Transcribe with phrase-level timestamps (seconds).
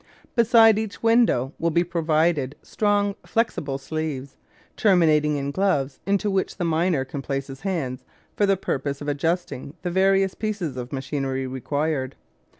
[0.35, 4.35] Beside each window will be provided strong flexible sleeves,
[4.75, 8.03] terminating in gloves into which the miner can place his hands
[8.35, 12.15] for the purpose of adjusting the various pieces of machinery required.